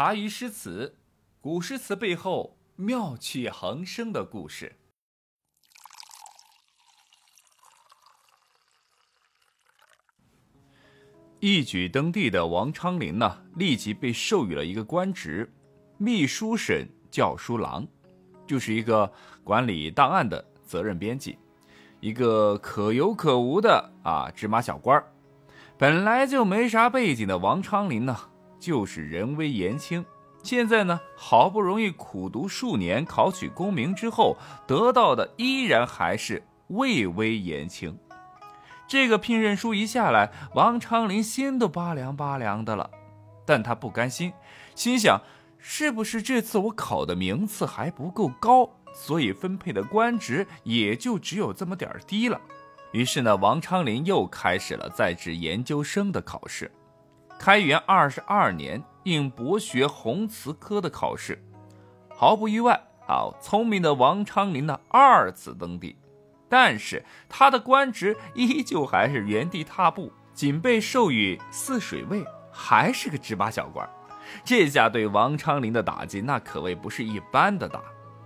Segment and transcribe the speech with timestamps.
[0.00, 0.96] 茶余诗词，
[1.42, 4.74] 古诗词背后妙趣横生的故事。
[11.38, 15.52] 一举登第的王昌龄呢，立即被授予了一个官职——
[16.00, 17.86] 秘书省校书郎，
[18.46, 19.12] 就是一个
[19.44, 21.38] 管理档案的责任编辑，
[22.00, 25.12] 一个可有可无的啊芝麻小官儿。
[25.76, 28.18] 本来就没啥背景的王昌龄呢。
[28.60, 30.04] 就是人微言轻，
[30.42, 34.36] 现在呢，好不容易苦读数年，考取功名之后，
[34.66, 37.98] 得到的依然还是位微言轻。
[38.86, 42.90] 这个聘任书一下来，王昌龄心都拔凉拔凉的了。
[43.46, 44.32] 但他不甘心，
[44.74, 45.20] 心想：
[45.58, 52.40] 是不是这次我考的名次还不够高，所以分配的官职也就只有这么点低了？
[52.92, 56.70] 于是呢，王昌龄又开始了在职研究生的考试。
[57.40, 61.42] 开元二十二年，应博学弘词科的考试，
[62.14, 65.96] 毫不意外啊，聪明的王昌龄呢二次登第，
[66.50, 73.88] 但是他的官职依旧还是原地踏步，仅被授予泗水尉，还是个芝麻小官。
[74.44, 77.80] 这下对王昌龄的打击那可谓不是一般的大，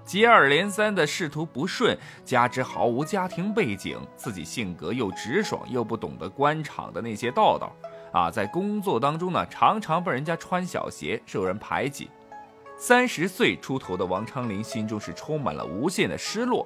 [0.04, 7.72] 接二连三的仕途不顺，加之毫无家庭背景，自己性格又直爽，又不懂得官场的那些道道。
[8.14, 12.08] 啊，在工作当中呢，常常被人家穿小鞋，受人排挤。
[12.76, 16.64] 三十岁出头的王昌龄心中是充满了无限的失落，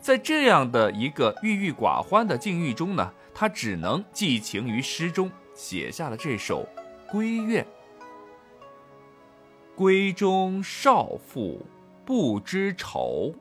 [0.00, 6.66] 在这样的一个郁郁寡欢的境遇中呢，他只能寄情于诗中，写下了这首
[7.12, 7.66] 《闺怨》：
[9.78, 11.66] 闺中少妇
[12.06, 13.34] 不知愁，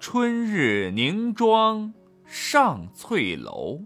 [0.00, 1.92] 春日凝妆
[2.24, 3.80] 上翠楼。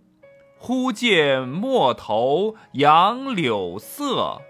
[0.59, 4.41] 忽见陌头杨柳色，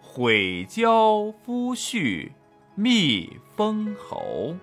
[0.00, 2.32] 悔教夫婿
[2.74, 4.56] 觅封侯。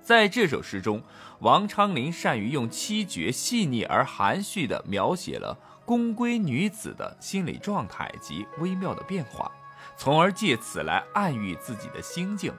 [0.00, 1.02] 在这首诗中，
[1.40, 9.50] 王昌龄善于用七绝细腻而含蓄地描写了宫闺女子的心理状态及微妙的变化，
[9.96, 12.54] 从而借此来暗喻自己的心境。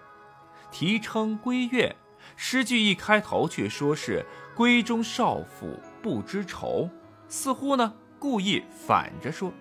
[0.69, 1.95] 题称闺怨，
[2.35, 4.23] 诗句一开头却说是
[4.55, 5.79] 闺中少妇。
[6.01, 6.89] 不知愁，
[7.27, 9.51] 似乎呢故意反着说。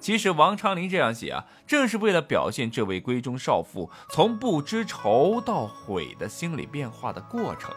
[0.00, 7.74] 其实王昌龄这样写啊，正是为了表现这位闺中少妇从不知愁到悔的心理变化的过程。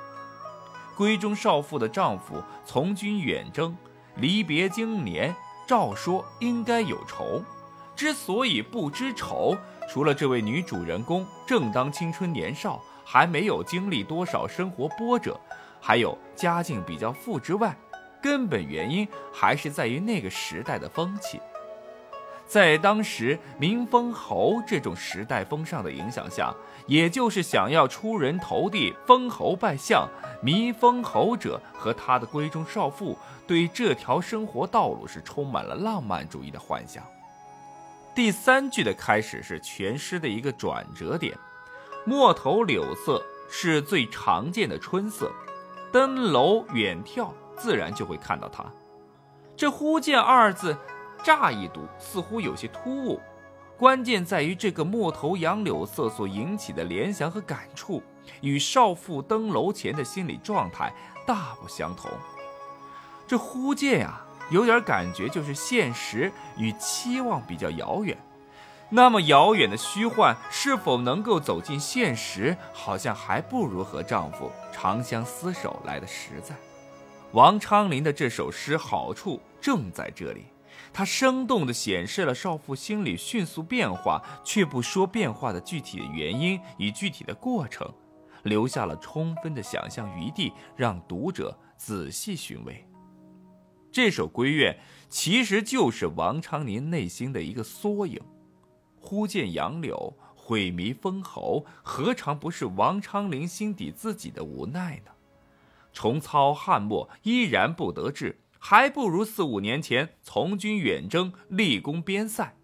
[0.96, 3.76] 闺中少妇的丈夫从军远征，
[4.18, 5.36] 离别经年，
[5.68, 7.42] 照说应该有愁。
[7.96, 9.58] 之所以不知愁，
[9.90, 15.40] 除了这位女主人公正当青春年少，还没有经历多少生活波折，
[15.80, 17.76] 还有家境比较富之外。
[18.22, 21.40] 根本原因还是在于那个时代的风气，
[22.46, 26.54] 在当时民封侯这种时代风尚的影响下，
[26.86, 30.08] 也就是想要出人头地、封侯拜相，
[30.44, 33.18] 民封侯者和他的闺中少妇
[33.48, 37.04] 对这条生活道路是充满了浪漫主义的幻想。
[38.14, 41.34] 第三句的开始是全诗的一个转折点，
[42.06, 45.32] 陌头柳色是最常见的春色，
[45.94, 47.30] 登楼远眺。
[47.58, 48.66] 自然就会看到他。
[49.56, 50.76] 这“忽见”二字，
[51.24, 53.20] 乍一读似乎有些突兀，
[53.78, 58.02] 关键在于这个陌头杨柳色所引起的联想和感触，
[58.42, 60.92] 与少妇登楼前的心理状态
[61.28, 62.10] 大不相同。
[63.28, 68.18] 这“忽见”呀，有点感觉就是现实与期望比较遥远。
[68.90, 76.56] 那么遥远的虚幻，是否能够走进现实，好像还不如和丈夫长相厮守来的实在。
[77.34, 80.48] 王昌龄的这首诗好处正在这里，
[80.92, 87.90] 它生动地显示了少妇心理迅速变化，却不说变化的具体的原因与具体的过程，
[88.44, 92.86] 留下了充分的想象余地，让读者仔细寻味。
[93.94, 94.74] 这首《闺怨》
[95.08, 98.20] 其实就是王昌龄内心的一个缩影。
[99.00, 105.12] 忽见杨柳，毁迷封侯，何尝不是王昌龄心底自己的无奈呢？
[105.94, 112.56] 重操汉末依然不得志，还不如四五年前从军远征立功边塞。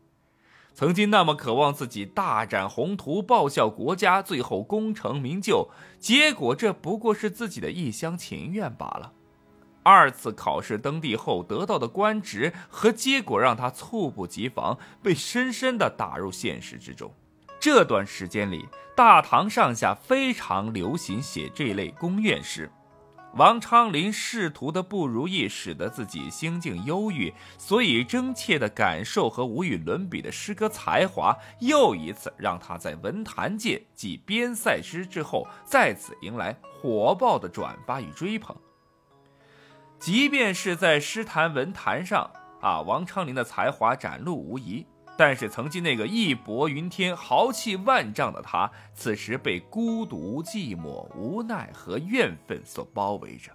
[0.74, 5.70] 曾经那么渴望自己大展宏图报效国家，最后功成名就，
[6.00, 9.14] 结果这不过是自己的一厢情愿罢了。
[9.82, 17.12] 二次考试登第后得到的官职和结果，让他猝不及防，被深深的打入现实之中。
[17.60, 22.70] 这段时间里，大唐上下非常流行写这类宫怨诗。
[23.38, 38.58] 王昌龄仕途的不如意，使得自己心境忧郁，所以真切的感受和无与伦比的诗歌才华，又一次让他在文坛界继边塞诗之后，再次迎来火爆的转发与追捧。
[40.00, 44.88] 即便是在诗坛文坛上啊，王昌龄的才华展露无遗。
[45.18, 53.52] 但是，曾经那个义薄云天、豪气万丈的他，此时被孤独、寂寞、无奈和怨愤所包围着，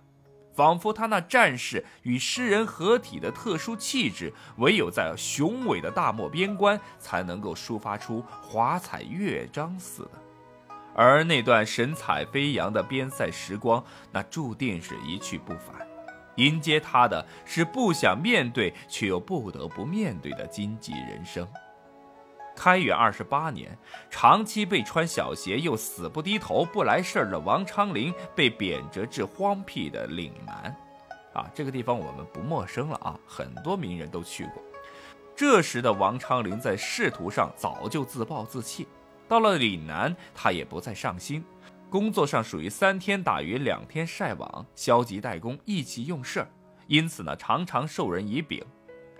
[0.52, 10.10] 仿佛他那战士与诗人合体的特殊气质，唯有在雄伟的大漠边关，才能够抒发出华彩乐章似的。
[10.94, 15.91] 而那段神采飞扬的边塞时光，那注定是一去不返。
[16.36, 21.46] 迎接他的是不想面对却又不得不面对的荆棘人生。
[22.54, 23.76] 开元二十八年，
[24.10, 30.76] 长期被穿小鞋又死不低头、不来事儿的王昌龄被贬谪至荒僻的岭南。
[31.32, 34.62] 啊，这个地方我们不陌生了啊，很多名人都去过。
[35.34, 38.86] 这时的王昌龄在仕途上早就自暴自弃，
[39.26, 41.42] 到了岭南，他也不再上心。
[41.92, 46.46] 工作上属于三天打鱼两天晒网，消极怠工，意气用事，
[46.86, 48.64] 因此呢，常常受人以柄。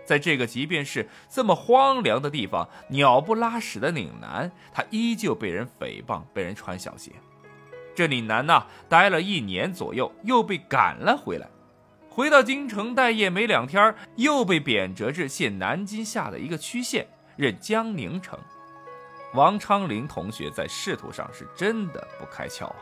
[0.07, 7.13] 在这个即便是这么荒凉的地方，鸟不拉屎的岭南，他依旧被人诽谤，被人穿小鞋。
[7.95, 11.47] 这岭南呢，待了一年左右，又被赶了回来。
[12.09, 18.39] 回到京城待业没两天，又被贬谪至现南京下的一个区县，任江宁城。
[19.35, 22.77] 王昌龄同学在仕途上是真的不开窍啊，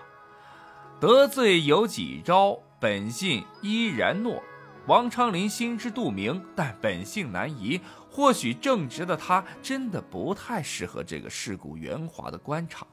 [0.98, 4.40] 得罪有几招，本性依然懦。
[4.86, 7.80] 王昌龄心知肚明，但本性难移。
[8.10, 12.84] 或许正直的他真的不太适合这个世故圆滑的官场。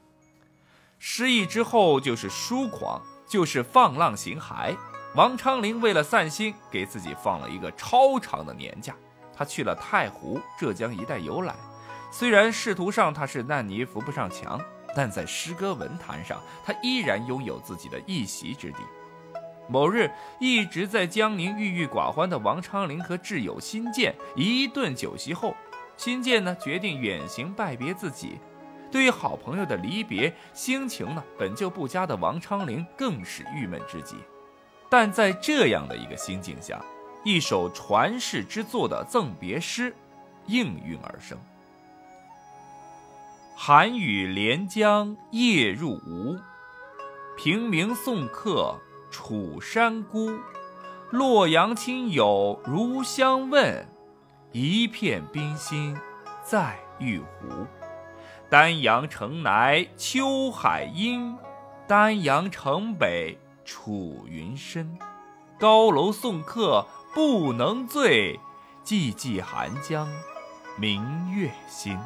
[1.00, 4.76] 失意之后就是疏狂，就是放浪形骸。
[5.16, 8.94] 王昌龄为了散心，给自己放了一个超长的年假，
[9.34, 11.56] 他去了太湖、浙江一带游览。
[12.10, 14.60] 虽然仕途上他是烂泥扶不上墙，
[14.96, 18.78] 但在诗歌文坛上，他依然拥有自己的一席之地。
[19.68, 20.10] 某日，
[20.40, 25.54] 一直在江宁郁郁寡欢的王昌龄和挚友辛渐一顿酒席后，
[25.96, 28.38] 辛渐呢决定远行拜别自己。
[28.90, 34.16] 对于好朋友的离别，心情呢本就不佳的王昌龄更是郁闷之极。
[34.88, 36.82] 但在这样的一个心境下，
[37.22, 39.94] 一首传世之作的赠别诗
[40.46, 41.38] 应运而生。
[43.60, 46.38] 寒雨连江夜入吴，
[47.36, 48.78] 平明送客
[49.10, 50.30] 楚山孤。
[51.10, 53.88] 洛阳亲友如相问，
[54.52, 55.96] 一片冰心
[56.44, 57.66] 在玉壶。
[58.48, 61.36] 丹阳城南秋海阴，
[61.88, 64.96] 丹阳城北楚云深。
[65.58, 68.38] 高楼送客不能醉，
[68.84, 70.08] 寂寂寒江
[70.76, 71.98] 明月心。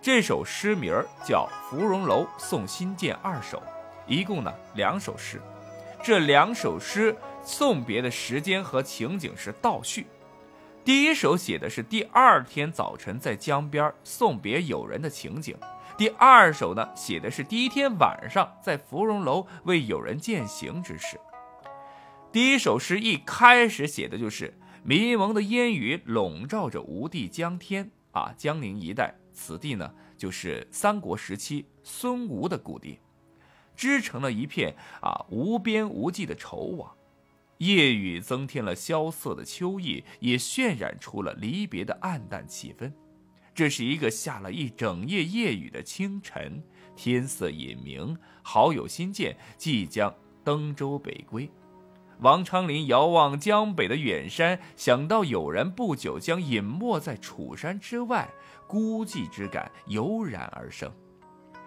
[0.00, 3.58] 这首诗名叫《芙蓉楼送辛渐二首》，
[4.06, 5.40] 一共呢两首诗。
[6.04, 10.06] 这两首诗送别的时间和情景是倒叙。
[10.84, 15.56] 第一首写的是第二天早晨在江边送别友人的情景，
[15.96, 21.18] 第二首呢写的是第一天晚上在芙蓉楼为友人饯行之事。
[22.30, 29.14] 第一首诗一开始写的就是迷蒙的烟雨笼罩着吴地江天啊，江宁一带。
[29.32, 32.98] 此地呢，就是三国时期孙吴的故地，
[33.76, 36.92] 织成了一片啊无边无际的绸网。
[37.58, 42.92] 夜雨增添了萧瑟的秋意，也渲染出了离别的暗淡气氛。
[43.54, 46.62] 这是一个下了一整夜夜雨的清晨，
[46.96, 50.12] 天色隐明，好友新见即将
[50.44, 51.48] 登舟北归。
[52.20, 58.28] 王昌龄遥望江北的远山，想到友人不久将隐没在楚山之外，
[58.66, 60.92] 孤寂之感油然而生。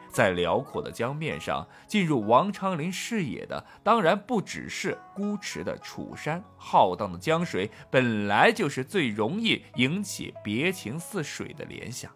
[0.09, 6.43] 在辽阔的江面上，进入王昌龄视野的，当然不只是孤池的楚山。
[6.57, 12.11] 浩荡的江水本来就是最容易引起别情似水的联想。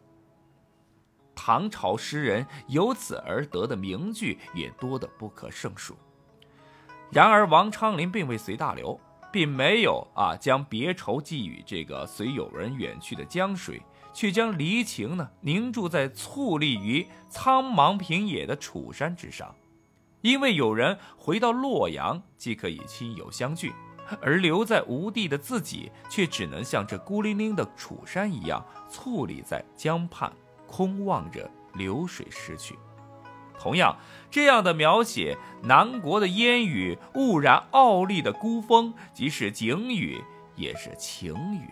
[1.33, 5.95] 唐朝诗人由此而得的名句也多得不可胜数。
[7.11, 8.99] 然而，王昌龄并未随大流，
[9.31, 13.81] 并没有啊将别愁寄予这个随友人远去的江水，
[14.13, 19.55] 却将离情呢凝注在矗立于苍茫平野的楚山之上。
[20.21, 23.71] 因为有人回到洛阳，即可以亲友相聚，
[24.19, 30.33] 而留在吴地的自己，却只能像这孤零零的楚山一样，矗立在江畔，
[30.65, 32.75] 空望着流水逝去。
[33.59, 33.97] 同样，
[34.29, 40.23] 这样的描写南国的烟雨、兀然傲立的孤峰，即是景语，
[40.55, 41.69] 也是情语。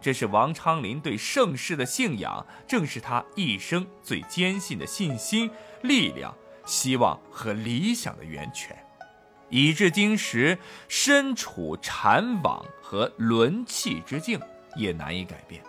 [0.00, 5.48] 这是王昌龄对盛世的信仰，正是他一生最坚信的信心、
[5.82, 6.34] 力量、
[6.66, 8.76] 希望和理想的源泉。
[9.48, 14.40] 以至今时，身处禅网和沦弃之境，
[14.74, 15.62] 也难以改变。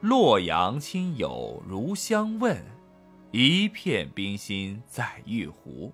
[0.00, 2.64] 洛阳亲友如相问，
[3.30, 5.92] 一片冰心在玉壶。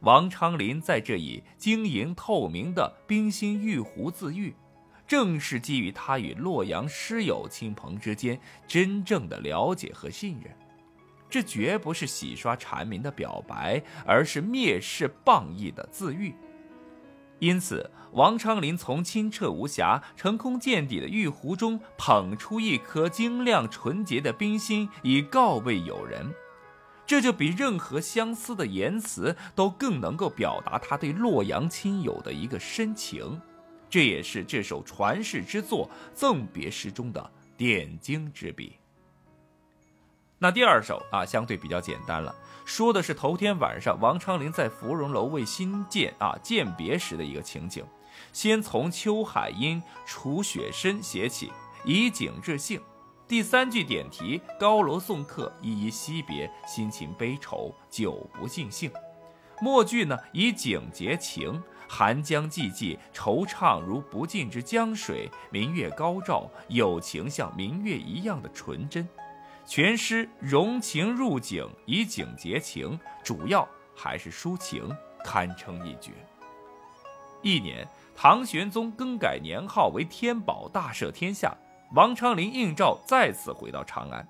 [0.00, 4.54] 王昌龄在这里晶莹透明的冰心玉壶自喻，
[5.06, 10.54] 正是基于他与洛阳师友亲朋之间真正的了解和信任。
[11.30, 16.34] 这绝不是洗刷蝉鸣的表白，而是蔑视谤意的自喻。
[17.38, 26.30] 因此，王昌龄从清澈无瑕、成空见底的玉壶中捧出一颗晶亮纯洁的冰心，以告慰友人。
[27.08, 33.40] 这就比任何相思的言辞都更能够表达他对洛阳亲友的一个深情。
[33.88, 38.74] 这也是这首传世之作《赠别诗》中的点睛之笔。
[40.38, 42.34] 那第二首啊，相对比较简单了，
[42.66, 47.82] 说的是头天晚上王昌龄在芙蓉楼为新建啊饯别时的一个情景。
[48.34, 51.50] 先从秋海阴，楚雪深写起，
[51.86, 52.78] 以景致兴。
[53.28, 58.90] 第三句点题高楼送客，依依惜别，心情悲愁，久不尽兴。
[59.60, 69.06] 末句呢以景结情，寒江寂寂，惆怅如不尽之江水，明月高照，有情像明月一样的纯真。
[69.66, 74.90] 全诗融情入景，以景结情，主要还是抒情，
[75.22, 76.12] 堪称一绝。
[77.42, 81.54] 一年，唐玄宗更改年号为天宝，大赦天下。
[81.92, 84.28] 王昌龄应召再次回到长安，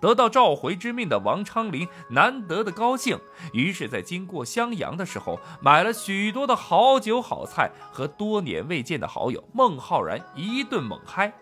[0.00, 3.18] 得到召回之命的王昌龄难得的高兴，
[3.52, 11.32] 于是，在经过襄阳的时候，买了许多的好酒好菜，和多年未见的好友孟浩然一顿猛嗨。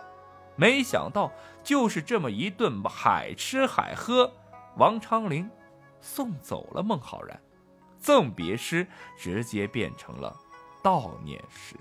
[0.57, 1.31] 没想到，
[1.63, 4.33] 就是这么一顿海吃海喝，
[4.77, 5.49] 王昌龄
[6.01, 7.41] 送走了孟浩然，
[8.01, 10.35] 赠别诗直接变成了
[10.83, 11.77] 悼念诗。